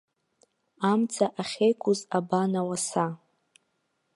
[0.89, 3.05] Амца ахьеиқәыз абан ауаса.